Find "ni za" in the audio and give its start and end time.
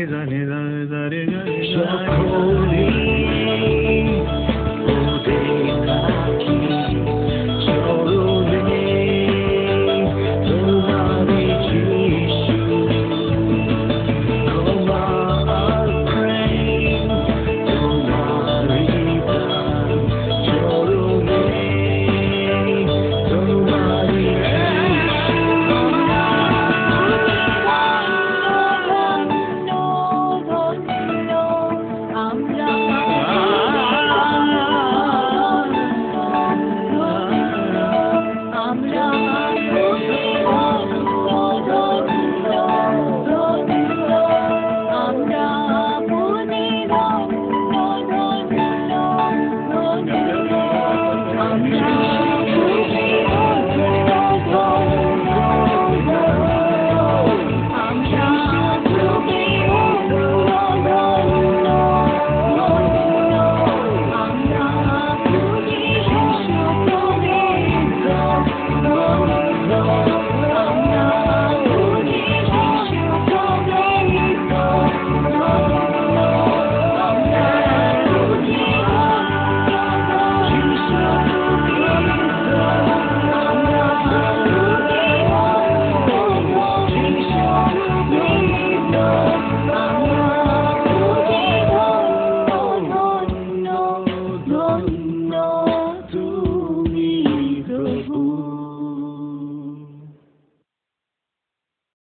0.00-0.24, 0.24-0.58, 0.62-1.08, 1.08-2.19